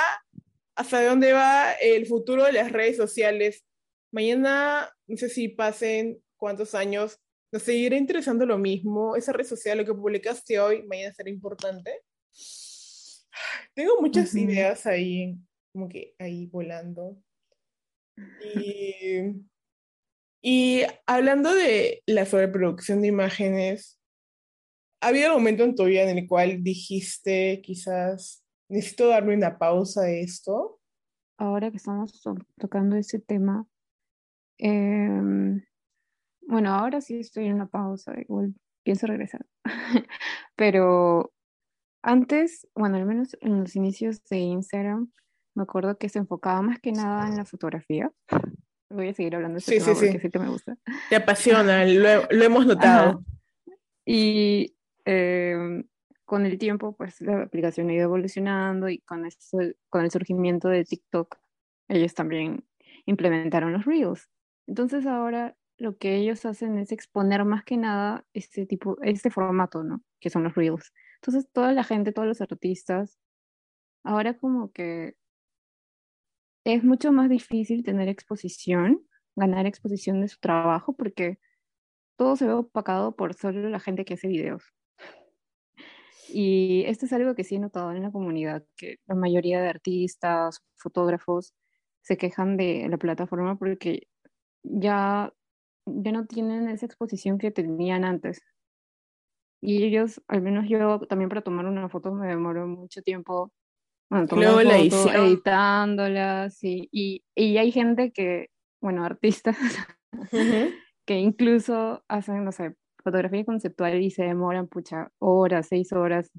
hacia 0.75 1.07
dónde 1.07 1.33
va 1.33 1.73
el 1.73 2.07
futuro 2.07 2.45
de 2.45 2.53
las 2.53 2.71
redes 2.71 2.97
sociales. 2.97 3.63
Mañana, 4.13 4.89
no 5.07 5.17
sé 5.17 5.27
si 5.27 5.49
pasen 5.49 6.23
cuántos 6.37 6.73
años, 6.73 7.19
nos 7.51 7.63
seguirá 7.63 7.97
interesando 7.97 8.45
lo 8.45 8.57
mismo. 8.57 9.17
Esa 9.17 9.33
red 9.33 9.45
social, 9.45 9.79
lo 9.79 9.85
que 9.85 9.93
publicaste 9.93 10.59
hoy, 10.59 10.83
mañana 10.83 11.13
será 11.13 11.29
importante. 11.29 12.01
Tengo 13.73 13.99
muchas 13.99 14.33
ideas 14.35 14.85
ahí, 14.85 15.35
como 15.73 15.89
que 15.89 16.15
ahí 16.17 16.45
volando. 16.45 17.17
Y 18.55 19.43
y 20.45 20.81
hablando 21.07 21.55
de 21.55 22.03
la 22.05 22.25
sobreproducción 22.25 23.01
de 23.01 23.07
imágenes, 23.07 23.97
¿ha 25.01 25.07
habido 25.07 25.29
un 25.29 25.35
momento 25.35 25.63
en 25.63 25.73
tu 25.73 25.85
vida 25.85 26.01
en 26.03 26.17
el 26.17 26.27
cual 26.27 26.61
dijiste, 26.61 27.61
quizás, 27.63 28.43
necesito 28.69 29.07
darme 29.07 29.37
una 29.37 29.57
pausa 29.57 30.01
de 30.01 30.19
esto? 30.21 30.81
Ahora 31.37 31.71
que 31.71 31.77
estamos 31.77 32.21
tocando 32.59 32.97
ese 32.97 33.19
tema, 33.19 33.65
em, 34.57 35.63
bueno, 36.41 36.73
ahora 36.73 37.01
sí 37.01 37.19
estoy 37.19 37.45
en 37.45 37.55
una 37.55 37.67
pausa, 37.67 38.13
igual 38.19 38.53
pienso 38.83 39.07
regresar. 39.07 39.45
Pero 40.55 41.33
antes, 42.01 42.67
bueno, 42.75 42.97
al 42.97 43.05
menos 43.05 43.37
en 43.41 43.61
los 43.61 43.75
inicios 43.75 44.23
de 44.25 44.37
Instagram, 44.37 45.11
me 45.55 45.63
acuerdo 45.63 45.97
que 45.97 46.09
se 46.09 46.19
enfocaba 46.19 46.61
más 46.61 46.79
que 46.79 46.91
nada 46.91 47.27
en 47.27 47.37
la 47.37 47.45
fotografía 47.45 48.11
voy 48.93 49.09
a 49.09 49.13
seguir 49.13 49.35
hablando 49.35 49.55
de 49.55 49.59
este 49.59 49.79
tema 49.79 49.93
porque 49.93 50.19
sí 50.19 50.29
que 50.29 50.39
me 50.39 50.49
gusta. 50.49 50.77
Te 51.09 51.15
apasiona, 51.15 51.85
lo, 51.85 52.29
hemos 52.29 52.65
notado. 52.65 53.23
Y 54.05 54.75
em, 55.05 55.83
con 56.25 56.45
el 56.45 56.57
tiempo, 56.57 56.95
pues 56.95 57.19
la 57.21 57.43
aplicación 57.43 57.89
ha 57.89 57.93
ido 57.93 58.03
evolucionando 58.03 58.89
y 58.89 58.99
con, 58.99 59.25
eso, 59.25 59.57
con 59.89 60.03
el 60.03 60.11
surgimiento 60.11 60.69
de 60.69 60.85
TikTok, 60.85 61.35
ellos 61.89 62.13
también 62.13 62.65
implementaron 63.05 63.73
los 63.73 63.85
Reels. 63.85 64.29
Entonces 64.67 65.05
ahora 65.05 65.55
lo 65.77 65.97
que 65.97 66.15
ellos 66.17 66.45
hacen 66.45 66.77
es 66.77 66.91
exponer 66.91 67.45
más 67.45 67.63
que 67.63 67.77
nada 67.77 68.25
este 68.33 68.65
tipo, 68.65 68.97
este 69.01 69.29
formato, 69.29 69.83
¿no? 69.83 70.03
Que 70.19 70.29
son 70.29 70.43
los 70.43 70.55
Reels. 70.55 70.93
Entonces 71.15 71.49
toda 71.51 71.73
la 71.73 71.83
gente, 71.83 72.11
todos 72.13 72.27
los 72.27 72.41
artistas, 72.41 73.19
ahora 74.03 74.37
como 74.37 74.71
que 74.71 75.15
es 76.65 76.83
mucho 76.83 77.11
más 77.11 77.29
difícil 77.29 77.83
tener 77.83 78.07
exposición, 78.07 79.05
ganar 79.35 79.65
exposición 79.65 80.21
de 80.21 80.29
su 80.29 80.39
trabajo, 80.39 80.95
porque 80.95 81.39
todo 82.17 82.35
se 82.35 82.47
ve 82.47 82.53
opacado 82.53 83.15
por 83.15 83.33
solo 83.33 83.69
la 83.69 83.79
gente 83.79 84.05
que 84.05 84.13
hace 84.15 84.27
videos. 84.27 84.63
Y 86.29 86.83
esto 86.87 87.05
es 87.05 87.13
algo 87.13 87.35
que 87.35 87.43
sí 87.43 87.55
he 87.55 87.59
notado 87.59 87.91
en 87.91 88.01
la 88.01 88.11
comunidad, 88.11 88.65
que 88.77 88.97
la 89.07 89.15
mayoría 89.15 89.61
de 89.61 89.69
artistas, 89.69 90.63
fotógrafos, 90.77 91.53
se 92.01 92.17
quejan 92.17 92.57
de 92.57 92.87
la 92.89 92.97
plataforma 92.97 93.57
porque 93.57 94.07
ya, 94.63 95.33
ya 95.85 96.11
no 96.11 96.25
tienen 96.25 96.69
esa 96.69 96.85
exposición 96.85 97.37
que 97.37 97.51
tenían 97.51 98.03
antes. 98.05 98.41
Y 99.61 99.83
ellos, 99.83 100.21
al 100.27 100.41
menos 100.41 100.67
yo 100.67 100.99
también 101.01 101.29
para 101.29 101.41
tomar 101.41 101.65
una 101.65 101.87
foto 101.89 102.11
me 102.13 102.27
demoro 102.27 102.67
mucho 102.67 103.01
tiempo 103.01 103.53
Luego 104.09 104.61
la 104.61 104.77
editándolas 104.77 106.63
y, 106.63 106.87
y, 106.91 107.23
y, 107.35 107.57
hay 107.57 107.71
gente 107.71 108.11
que, 108.11 108.49
bueno, 108.79 109.03
artistas, 109.03 109.57
que 111.05 111.17
incluso 111.17 112.03
hacen, 112.07 112.43
no 112.43 112.51
sé, 112.51 112.75
fotografía 113.03 113.43
conceptual 113.43 114.01
y 114.01 114.11
se 114.11 114.23
demoran, 114.23 114.67
pucha, 114.67 115.11
horas, 115.19 115.67
seis 115.67 115.91
horas 115.93 116.29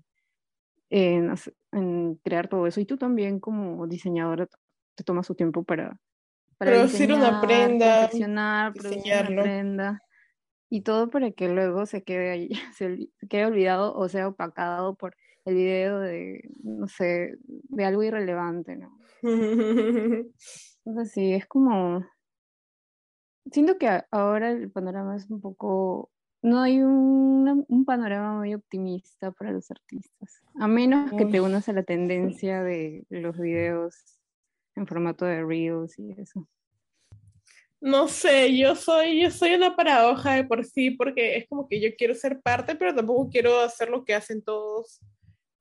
en, 0.89 1.35
en 1.73 2.15
crear 2.17 2.49
todo 2.49 2.67
eso. 2.67 2.81
Y 2.81 2.87
tú 2.87 2.97
también 2.97 3.41
como 3.41 3.87
diseñadora 3.87 4.49
te 4.95 5.05
tomas 5.05 5.27
su 5.27 5.35
tiempo 5.35 5.65
para, 5.65 5.99
para 6.59 6.73
producir 6.73 7.13
una 7.13 7.41
prenda, 7.41 8.09
producir 8.09 8.27
una 8.27 8.73
prenda. 9.43 10.01
Y 10.71 10.81
todo 10.81 11.09
para 11.09 11.31
que 11.31 11.49
luego 11.49 11.87
se 11.87 12.03
quede 12.03 12.31
ahí, 12.31 12.49
se 12.77 13.09
quede 13.29 13.47
olvidado 13.47 13.95
o 13.95 14.09
sea 14.09 14.29
opacado 14.29 14.97
por 14.97 15.15
el 15.45 15.55
video 15.57 16.01
de, 16.01 16.49
no 16.63 16.89
sé, 16.89 17.37
de 17.45 17.85
algo 17.85 18.03
irrelevante, 18.03 18.77
¿no? 18.77 18.99
Entonces 19.23 21.13
sí, 21.13 21.33
es 21.33 21.47
como... 21.47 22.05
Siento 23.53 23.77
que 23.77 24.03
ahora 24.11 24.51
el 24.51 24.71
panorama 24.71 25.17
es 25.17 25.31
un 25.31 25.41
poco... 25.41 26.11
No 26.43 26.61
hay 26.61 26.81
un, 26.81 27.65
un 27.69 27.85
panorama 27.85 28.39
muy 28.39 28.55
optimista 28.55 29.33
para 29.33 29.51
los 29.53 29.71
artistas, 29.71 30.43
a 30.59 30.69
menos 30.69 31.11
que 31.13 31.25
te 31.25 31.41
unas 31.41 31.69
a 31.69 31.73
la 31.73 31.85
tendencia 31.85 32.63
de 32.63 33.07
los 33.09 33.39
videos 33.39 34.24
en 34.77 34.87
formato 34.87 35.25
de 35.25 35.45
Reels 35.45 35.99
y 35.99 36.13
eso. 36.13 36.49
No 37.81 38.09
sé, 38.09 38.57
yo 38.57 38.75
soy, 38.75 39.21
yo 39.21 39.31
soy 39.31 39.55
una 39.55 39.77
paradoja 39.77 40.35
de 40.35 40.45
por 40.45 40.65
sí, 40.65 40.91
porque 40.91 41.37
es 41.37 41.47
como 41.49 41.69
que 41.69 41.81
yo 41.81 41.91
quiero 41.97 42.15
ser 42.15 42.41
parte, 42.41 42.75
pero 42.77 42.95
tampoco 42.95 43.29
quiero 43.29 43.61
hacer 43.61 43.91
lo 43.91 44.05
que 44.05 44.15
hacen 44.15 44.43
todos 44.43 45.01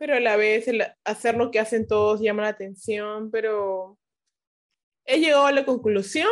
pero 0.03 0.17
a 0.17 0.19
la 0.19 0.35
vez 0.35 0.65
hacer 1.05 1.35
lo 1.37 1.49
que 1.49 1.61
hacen 1.61 1.87
todos 1.87 2.19
llama 2.19 2.43
la 2.43 2.49
atención, 2.49 3.31
pero 3.31 3.97
he 5.05 5.19
llegado 5.19 5.45
a 5.45 5.53
la 5.53 5.63
conclusión 5.63 6.27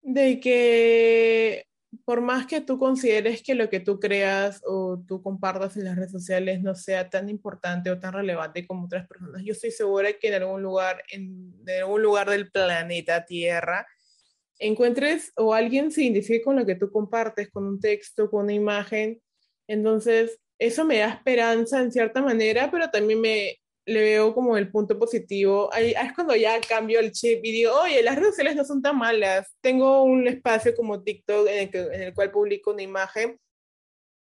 de 0.00 0.40
que 0.40 1.66
por 2.10 2.22
más 2.22 2.44
que 2.44 2.60
tú 2.60 2.76
consideres 2.76 3.40
que 3.40 3.54
lo 3.54 3.70
que 3.70 3.78
tú 3.78 4.00
creas 4.00 4.60
o 4.66 5.00
tú 5.06 5.22
compartas 5.22 5.76
en 5.76 5.84
las 5.84 5.94
redes 5.94 6.10
sociales 6.10 6.60
no 6.60 6.74
sea 6.74 7.08
tan 7.08 7.28
importante 7.28 7.88
o 7.88 8.00
tan 8.00 8.12
relevante 8.12 8.66
como 8.66 8.86
otras 8.86 9.06
personas, 9.06 9.44
yo 9.44 9.52
estoy 9.52 9.70
segura 9.70 10.12
que 10.14 10.26
en 10.26 10.42
algún 10.42 10.60
lugar, 10.60 11.04
en, 11.12 11.54
en 11.64 11.78
algún 11.82 12.02
lugar 12.02 12.28
del 12.28 12.50
planeta 12.50 13.24
Tierra, 13.26 13.86
encuentres 14.58 15.32
o 15.36 15.54
alguien 15.54 15.92
se 15.92 16.02
identifique 16.02 16.42
con 16.42 16.56
lo 16.56 16.66
que 16.66 16.74
tú 16.74 16.90
compartes, 16.90 17.48
con 17.48 17.64
un 17.64 17.78
texto, 17.78 18.28
con 18.28 18.46
una 18.46 18.54
imagen. 18.54 19.22
Entonces, 19.68 20.40
eso 20.58 20.84
me 20.84 20.98
da 20.98 21.10
esperanza 21.10 21.80
en 21.80 21.92
cierta 21.92 22.22
manera, 22.22 22.72
pero 22.72 22.90
también 22.90 23.20
me 23.20 23.60
le 23.90 24.00
veo 24.02 24.34
como 24.34 24.56
el 24.56 24.70
punto 24.70 24.98
positivo. 24.98 25.68
Ahí, 25.72 25.90
es 25.90 26.12
cuando 26.14 26.34
ya 26.36 26.60
cambio 26.60 27.00
el 27.00 27.12
chip 27.12 27.44
y 27.44 27.52
digo, 27.52 27.72
oye, 27.74 28.02
las 28.02 28.16
redes 28.16 28.30
sociales 28.30 28.56
no 28.56 28.64
son 28.64 28.80
tan 28.82 28.96
malas. 28.96 29.54
Tengo 29.60 30.04
un 30.04 30.28
espacio 30.28 30.74
como 30.76 31.02
TikTok 31.02 31.48
en 31.48 31.58
el, 31.58 31.70
que, 31.70 31.80
en 31.80 32.02
el 32.02 32.14
cual 32.14 32.30
publico 32.30 32.70
una 32.70 32.82
imagen 32.82 33.38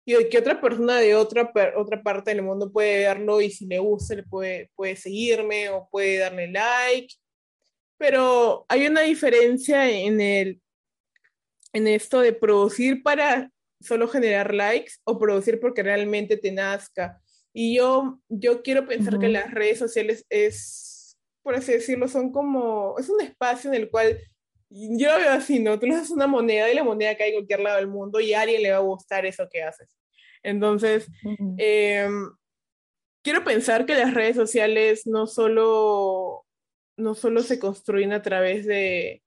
y 0.05 0.29
que 0.29 0.39
otra 0.39 0.59
persona 0.59 0.97
de 0.97 1.13
otra, 1.13 1.51
otra 1.75 2.01
parte 2.01 2.31
del 2.31 2.41
mundo 2.41 2.71
puede 2.71 2.99
verlo 2.99 3.41
y 3.41 3.51
si 3.51 3.67
le 3.67 3.77
gusta 3.79 4.15
le 4.15 4.23
puede, 4.23 4.71
puede 4.75 4.95
seguirme 4.95 5.69
o 5.69 5.87
puede 5.91 6.17
darle 6.17 6.47
like. 6.51 7.13
Pero 7.97 8.65
hay 8.69 8.87
una 8.87 9.01
diferencia 9.01 9.89
en, 9.89 10.19
el, 10.21 10.61
en 11.73 11.87
esto 11.87 12.21
de 12.21 12.33
producir 12.33 13.03
para 13.03 13.51
solo 13.81 14.07
generar 14.07 14.53
likes 14.53 14.93
o 15.03 15.19
producir 15.19 15.59
porque 15.59 15.83
realmente 15.83 16.37
te 16.37 16.51
nazca. 16.51 17.21
Y 17.61 17.75
yo, 17.75 18.21
yo 18.29 18.61
quiero 18.63 18.87
pensar 18.87 19.19
que 19.19 19.27
las 19.27 19.51
redes 19.51 19.79
sociales 19.79 20.25
es, 20.29 21.17
por 21.43 21.55
así 21.55 21.73
decirlo, 21.73 22.07
son 22.07 22.31
como, 22.31 22.97
es 22.97 23.09
un 23.09 23.19
espacio 23.19 23.69
en 23.69 23.81
el 23.81 23.89
cual 23.89 24.17
yo 24.69 25.11
lo 25.11 25.17
veo 25.17 25.33
así, 25.33 25.59
¿no? 25.59 25.77
Tú 25.77 25.85
le 25.85 25.95
das 25.95 26.09
una 26.09 26.25
moneda 26.25 26.71
y 26.71 26.75
la 26.75 26.85
moneda 26.85 27.17
cae 27.17 27.27
en 27.27 27.33
cualquier 27.33 27.59
lado 27.59 27.75
del 27.75 27.87
mundo 27.87 28.21
y 28.21 28.33
a 28.33 28.43
alguien 28.43 28.63
le 28.63 28.71
va 28.71 28.77
a 28.77 28.79
gustar 28.79 29.25
eso 29.25 29.49
que 29.51 29.61
haces. 29.61 29.93
Entonces, 30.41 31.09
em, 31.57 32.31
quiero 33.21 33.43
pensar 33.43 33.85
que 33.85 33.95
las 33.95 34.13
redes 34.13 34.37
sociales 34.37 35.05
no 35.05 35.27
solo, 35.27 36.45
no 36.95 37.13
solo 37.13 37.43
se 37.43 37.59
construyen 37.59 38.13
a 38.13 38.21
través 38.21 38.65
de, 38.65 39.21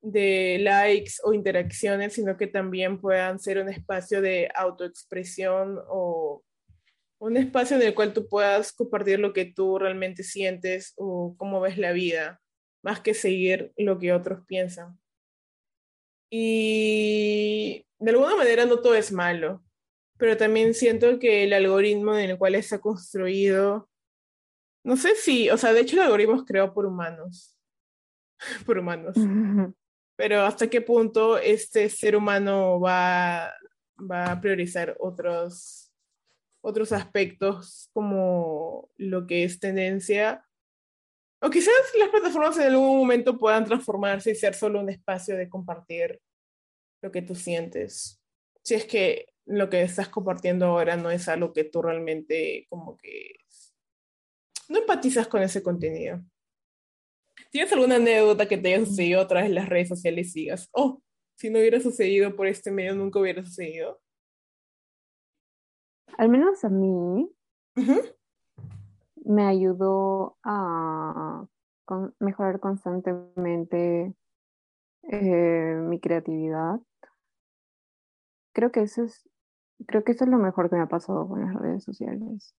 de 0.00 0.58
likes 0.60 1.14
o 1.24 1.32
interacciones, 1.32 2.12
sino 2.12 2.36
que 2.36 2.46
también 2.46 3.00
puedan 3.00 3.40
ser 3.40 3.58
un 3.58 3.68
espacio 3.68 4.22
de 4.22 4.48
autoexpresión 4.54 5.76
o 5.88 6.44
un 7.20 7.36
espacio 7.36 7.76
en 7.76 7.82
el 7.82 7.94
cual 7.94 8.12
tú 8.12 8.26
puedas 8.28 8.72
compartir 8.72 9.20
lo 9.20 9.32
que 9.32 9.44
tú 9.44 9.78
realmente 9.78 10.22
sientes 10.22 10.94
o 10.96 11.34
cómo 11.36 11.60
ves 11.60 11.78
la 11.78 11.92
vida, 11.92 12.40
más 12.82 13.00
que 13.00 13.14
seguir 13.14 13.72
lo 13.76 13.98
que 13.98 14.12
otros 14.12 14.44
piensan. 14.46 14.98
Y 16.30 17.86
de 17.98 18.10
alguna 18.10 18.36
manera 18.36 18.66
no 18.66 18.80
todo 18.80 18.94
es 18.94 19.12
malo 19.12 19.62
pero 20.20 20.36
también 20.36 20.74
siento 20.74 21.18
que 21.18 21.44
el 21.44 21.54
algoritmo 21.54 22.14
en 22.14 22.30
el 22.30 22.38
cual 22.38 22.54
está 22.54 22.78
construido, 22.78 23.88
no 24.84 24.96
sé 24.98 25.14
si, 25.16 25.48
o 25.48 25.56
sea, 25.56 25.72
de 25.72 25.80
hecho 25.80 25.96
el 25.96 26.02
algoritmo 26.02 26.36
es 26.36 26.42
creado 26.44 26.74
por 26.74 26.84
humanos, 26.84 27.56
por 28.66 28.78
humanos, 28.78 29.16
pero 30.16 30.42
hasta 30.42 30.68
qué 30.68 30.82
punto 30.82 31.38
este 31.38 31.88
ser 31.88 32.14
humano 32.14 32.78
va, 32.78 33.50
va 33.98 34.32
a 34.32 34.40
priorizar 34.42 34.94
otros, 35.00 35.89
otros 36.62 36.92
aspectos 36.92 37.88
como 37.92 38.90
lo 38.96 39.26
que 39.26 39.44
es 39.44 39.60
tendencia. 39.60 40.46
O 41.40 41.50
quizás 41.50 41.74
las 41.98 42.10
plataformas 42.10 42.58
en 42.58 42.64
algún 42.64 42.98
momento 42.98 43.38
puedan 43.38 43.64
transformarse 43.64 44.30
y 44.30 44.34
ser 44.34 44.54
solo 44.54 44.80
un 44.80 44.90
espacio 44.90 45.36
de 45.36 45.48
compartir 45.48 46.20
lo 47.02 47.10
que 47.10 47.22
tú 47.22 47.34
sientes. 47.34 48.20
Si 48.62 48.74
es 48.74 48.84
que 48.84 49.32
lo 49.46 49.70
que 49.70 49.82
estás 49.82 50.08
compartiendo 50.08 50.66
ahora 50.66 50.96
no 50.96 51.10
es 51.10 51.28
algo 51.28 51.52
que 51.52 51.64
tú 51.64 51.82
realmente 51.82 52.66
como 52.68 52.96
que 52.96 53.36
no 54.68 54.78
empatizas 54.78 55.26
con 55.26 55.42
ese 55.42 55.62
contenido. 55.62 56.22
¿Tienes 57.50 57.72
alguna 57.72 57.96
anécdota 57.96 58.46
que 58.46 58.58
te 58.58 58.72
haya 58.74 58.84
sucedido 58.84 59.20
a 59.20 59.26
través 59.26 59.48
de 59.48 59.54
las 59.54 59.68
redes 59.68 59.88
sociales 59.88 60.28
y 60.28 60.30
sigas, 60.30 60.68
oh, 60.72 61.02
si 61.36 61.50
no 61.50 61.58
hubiera 61.58 61.80
sucedido 61.80 62.36
por 62.36 62.46
este 62.46 62.70
medio, 62.70 62.94
nunca 62.94 63.18
hubiera 63.18 63.44
sucedido? 63.44 64.00
Al 66.20 66.28
menos 66.28 66.62
a 66.64 66.68
mí 66.68 67.34
me 69.24 69.46
ayudó 69.46 70.36
a 70.42 71.46
mejorar 72.18 72.60
constantemente 72.60 74.14
eh, 75.04 75.80
mi 75.80 75.98
creatividad. 75.98 76.78
Creo 78.52 78.70
que 78.70 78.82
eso 78.82 79.04
es 79.04 79.26
Creo 79.86 80.04
que 80.04 80.12
eso 80.12 80.24
es 80.24 80.30
lo 80.30 80.36
mejor 80.36 80.68
que 80.68 80.76
me 80.76 80.82
ha 80.82 80.88
pasado 80.88 81.26
con 81.26 81.40
las 81.40 81.54
redes 81.54 81.84
sociales. 81.84 82.54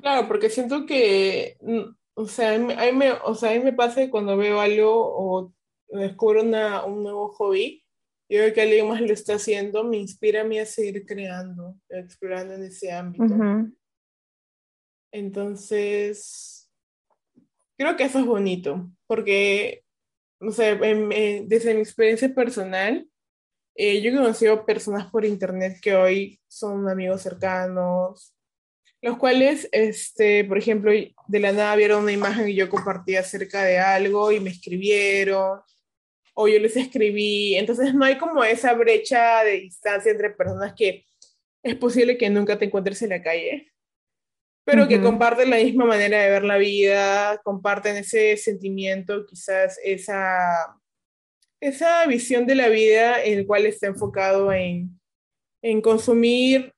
Claro, 0.00 0.28
porque 0.28 0.50
siento 0.50 0.84
que, 0.84 1.56
mm, 1.62 1.94
o 2.12 2.26
sea, 2.26 2.56
a 2.56 2.58
mí 2.58 2.92
me, 2.92 3.12
o 3.24 3.34
sea, 3.34 3.52
a 3.52 3.54
mí 3.54 3.60
me 3.60 3.72
pasa 3.72 4.10
cuando 4.10 4.36
veo 4.36 4.60
algo 4.60 4.92
o 4.92 5.50
descubro 5.88 6.42
una, 6.42 6.84
un 6.84 7.02
nuevo 7.02 7.28
hobby 7.28 7.82
y 8.32 8.38
veo 8.38 8.50
que 8.54 8.62
alguien 8.62 8.88
más 8.88 8.98
lo 9.02 9.12
está 9.12 9.34
haciendo, 9.34 9.84
me 9.84 9.98
inspira 9.98 10.40
a 10.40 10.44
mí 10.44 10.58
a 10.58 10.64
seguir 10.64 11.04
creando, 11.04 11.76
explorando 11.90 12.54
en 12.54 12.62
ese 12.62 12.90
ámbito. 12.90 13.36
Entonces, 15.12 16.72
creo 17.76 17.94
que 17.94 18.04
eso 18.04 18.20
es 18.20 18.24
bonito, 18.24 18.90
porque, 19.06 19.84
no 20.40 20.50
sé, 20.50 20.76
desde 21.46 21.74
mi 21.74 21.80
experiencia 21.82 22.34
personal, 22.34 23.06
eh, 23.74 24.00
yo 24.00 24.10
he 24.10 24.16
conocido 24.16 24.64
personas 24.64 25.10
por 25.10 25.26
internet 25.26 25.76
que 25.82 25.94
hoy 25.94 26.40
son 26.48 26.88
amigos 26.88 27.20
cercanos, 27.20 28.34
los 29.02 29.18
cuales, 29.18 29.68
este, 29.72 30.44
por 30.44 30.56
ejemplo, 30.56 30.90
de 30.90 31.38
la 31.38 31.52
nada 31.52 31.76
vieron 31.76 32.04
una 32.04 32.12
imagen 32.12 32.46
que 32.46 32.54
yo 32.54 32.70
compartí 32.70 33.14
acerca 33.14 33.62
de 33.62 33.78
algo 33.78 34.32
y 34.32 34.40
me 34.40 34.48
escribieron, 34.48 35.60
o 36.34 36.48
yo 36.48 36.58
les 36.58 36.76
escribí. 36.76 37.56
Entonces 37.56 37.94
no 37.94 38.04
hay 38.04 38.18
como 38.18 38.44
esa 38.44 38.74
brecha 38.74 39.44
de 39.44 39.60
distancia 39.60 40.12
entre 40.12 40.30
personas 40.30 40.74
que 40.76 41.04
es 41.62 41.76
posible 41.76 42.18
que 42.18 42.30
nunca 42.30 42.58
te 42.58 42.64
encuentres 42.66 43.02
en 43.02 43.10
la 43.10 43.22
calle, 43.22 43.72
pero 44.64 44.88
que 44.88 45.00
comparten 45.00 45.50
la 45.50 45.56
misma 45.56 45.84
manera 45.84 46.22
de 46.22 46.30
ver 46.30 46.44
la 46.44 46.56
vida, 46.56 47.40
comparten 47.44 47.96
ese 47.96 48.36
sentimiento, 48.36 49.26
quizás 49.26 49.78
esa 49.82 50.80
esa 51.62 52.04
visión 52.06 52.44
de 52.44 52.56
la 52.56 52.68
vida 52.68 53.22
en 53.22 53.38
el 53.38 53.46
cual 53.46 53.66
está 53.66 53.86
enfocado 53.86 54.52
en, 54.52 54.98
consumir 55.80 56.74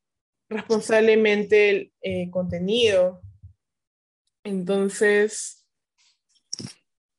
responsablemente 0.51 1.71
el 1.71 1.93
eh, 2.03 2.31
contenido. 2.31 3.23
Entonces, 4.45 5.67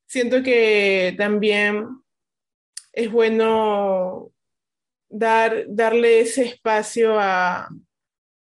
siento 0.06 0.44
que 0.44 1.12
también 1.18 1.88
es 2.96 3.12
bueno 3.12 4.32
dar, 5.08 5.66
darle 5.68 6.20
ese 6.20 6.44
espacio 6.44 7.20
a, 7.20 7.68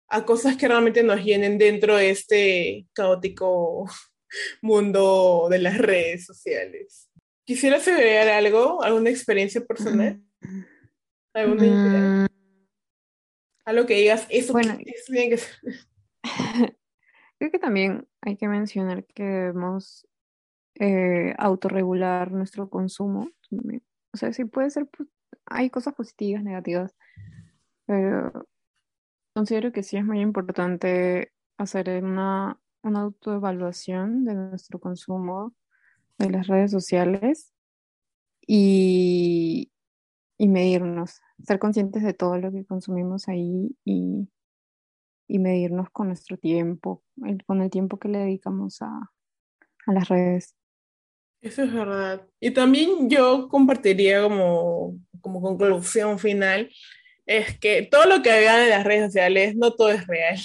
a 0.08 0.26
cosas 0.26 0.56
que 0.56 0.68
realmente 0.68 1.04
nos 1.04 1.24
llenen 1.24 1.58
dentro 1.58 1.98
de 1.98 2.10
este 2.10 2.88
caótico 2.94 3.86
mundo 4.62 5.48
de 5.52 5.60
las 5.60 5.78
redes 5.78 6.26
sociales. 6.26 7.10
¿Quisieras 7.46 7.88
agregar 7.88 8.30
algo? 8.30 8.82
¿Alguna 8.82 9.10
experiencia 9.10 9.64
personal? 9.64 10.22
¿Alguna 11.34 11.66
idea? 11.66 12.00
Mm. 12.00 12.28
Algo 13.66 13.86
que 13.86 13.96
digas, 13.96 14.26
eso, 14.30 14.54
bueno, 14.54 14.78
tiene 15.08 15.30
que 15.30 15.38
ser. 15.38 15.56
Creo 17.38 17.52
que 17.52 17.60
también 17.60 18.08
hay 18.22 18.38
que 18.38 18.48
mencionar 18.48 19.06
que 19.06 19.24
debemos 19.24 20.08
eh, 20.80 21.34
autorregular 21.38 22.32
nuestro 22.32 22.70
consumo. 22.70 23.30
O 24.18 24.20
sea, 24.20 24.34
sí 24.34 24.46
puede 24.46 24.72
ser, 24.72 24.90
hay 25.46 25.70
cosas 25.70 25.94
positivas, 25.94 26.44
negativas, 26.44 26.96
pero 27.86 28.48
considero 29.36 29.72
que 29.72 29.84
sí 29.84 29.96
es 29.96 30.04
muy 30.04 30.22
importante 30.22 31.34
hacer 31.60 32.04
una, 32.04 32.60
una 32.82 33.02
autoevaluación 33.02 34.26
de 34.26 34.34
nuestro 34.34 34.80
consumo 34.80 35.54
de 36.18 36.32
las 36.32 36.48
redes 36.48 36.72
sociales 36.72 37.54
y, 38.48 39.72
medirnos, 40.40 41.22
ser 41.44 41.60
conscientes 41.60 42.02
de 42.02 42.16
todo 42.16 42.40
lo 42.40 42.52
que 42.52 42.66
consumimos 42.66 43.28
ahí 43.28 43.78
y, 43.86 44.28
medirnos 45.28 45.92
con 45.92 46.08
nuestro 46.08 46.38
tiempo, 46.38 47.04
con 47.46 47.62
el 47.62 47.70
tiempo 47.70 48.00
que 48.00 48.08
le 48.08 48.18
dedicamos 48.18 48.82
a, 48.82 49.12
las 49.86 50.10
redes. 50.10 50.56
Eso 51.42 51.64
es 51.64 51.74
verdad. 51.74 52.26
Y 52.40 52.52
también 52.52 53.10
yo 53.10 53.48
compartiría 53.50 54.22
como, 54.24 54.98
como 55.22 55.42
conclusión 55.42 56.18
final, 56.20 56.70
es 57.26 57.60
que 57.60 57.84
todo 57.84 58.06
lo 58.06 58.22
que 58.22 58.30
vean 58.30 58.64
en 58.64 58.70
las 58.70 58.84
redes 58.84 59.06
sociales, 59.06 59.56
no 59.56 59.74
todo 59.74 59.92
es 59.92 60.08
real 60.08 60.40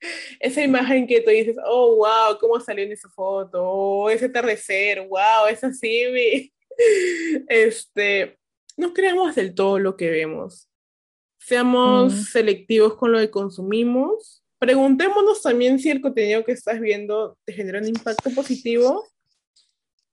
esa 0.40 0.62
imagen 0.62 1.06
que 1.06 1.20
tú 1.20 1.30
dices, 1.30 1.56
oh, 1.64 1.96
wow, 1.96 2.38
cómo 2.40 2.60
salió 2.60 2.84
en 2.84 2.92
esa 2.92 3.08
foto, 3.10 3.62
oh, 3.62 4.10
ese 4.10 4.26
atardecer, 4.26 5.06
wow, 5.08 5.46
es 5.50 5.62
así, 5.64 6.52
este, 7.48 8.38
no 8.76 8.92
creamos 8.92 9.34
del 9.34 9.54
todo 9.54 9.78
lo 9.78 9.96
que 9.96 10.10
vemos. 10.10 10.68
Seamos 11.40 12.12
mm. 12.12 12.22
selectivos 12.24 12.94
con 12.94 13.12
lo 13.12 13.18
que 13.18 13.30
consumimos. 13.30 14.42
Preguntémonos 14.58 15.42
también 15.42 15.78
si 15.78 15.90
el 15.90 16.00
contenido 16.00 16.44
que 16.44 16.52
estás 16.52 16.80
viendo 16.80 17.38
te 17.44 17.52
genera 17.52 17.78
un 17.78 17.88
impacto 17.88 18.30
positivo 18.30 19.06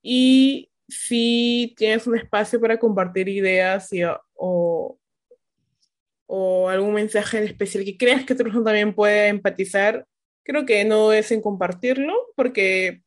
y 0.08 0.70
si 0.88 1.74
tienes 1.78 2.06
un 2.06 2.16
espacio 2.16 2.62
para 2.62 2.78
compartir 2.78 3.28
ideas 3.28 3.90
o, 4.36 5.00
o 6.28 6.70
algún 6.70 6.94
mensaje 6.94 7.40
en 7.40 7.46
especial 7.46 7.84
que 7.84 7.98
creas 7.98 8.24
que 8.24 8.34
otra 8.34 8.44
persona 8.44 8.66
también 8.66 8.94
puede 8.94 9.30
empatizar, 9.30 10.06
creo 10.44 10.64
que 10.64 10.86
no 10.86 11.12
es 11.12 11.32
en 11.32 11.42
compartirlo, 11.42 12.14
porque 12.36 13.02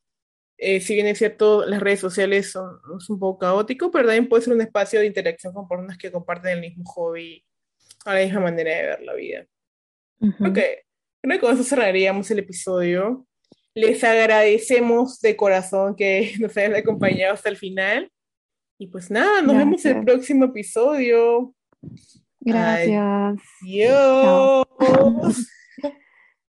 eh, 0.57 0.81
si 0.81 0.93
bien 0.93 1.07
es 1.07 1.19
cierto, 1.19 1.65
las 1.65 1.79
redes 1.79 2.01
sociales 2.01 2.51
son, 2.51 2.81
un 3.07 3.17
poco 3.17 3.39
caótico, 3.39 3.91
pero 3.91 4.07
también 4.07 4.27
puede 4.27 4.43
ser 4.43 4.53
un 4.53 4.61
espacio 4.61 4.99
de 4.99 5.05
interacción 5.05 5.53
con 5.53 5.69
personas 5.69 5.97
que 5.97 6.11
comparten 6.11 6.51
el 6.51 6.59
mismo 6.59 6.83
hobby 6.83 7.45
a 8.03 8.13
la 8.13 8.25
misma 8.25 8.41
manera 8.41 8.75
de 8.75 8.81
ver 8.87 9.01
la 9.03 9.13
vida. 9.13 9.45
Ok, 10.19 10.59
creo 11.21 11.31
que 11.31 11.39
con 11.39 11.53
eso 11.53 11.63
cerraríamos 11.63 12.29
el 12.29 12.39
episodio. 12.39 13.25
Les 13.75 14.03
agradecemos 14.03 15.19
de 15.21 15.35
corazón 15.35 15.95
que 15.95 16.33
nos 16.39 16.55
hayan 16.57 16.75
acompañado 16.75 17.33
hasta 17.33 17.49
el 17.49 17.57
final. 17.57 18.11
Y 18.77 18.87
pues 18.87 19.11
nada, 19.11 19.41
nos 19.41 19.57
vemos 19.57 19.83
en 19.85 19.97
el 19.97 20.05
próximo 20.05 20.45
episodio. 20.45 21.53
Gracias. 22.39 23.41
Adiós. 23.61 24.65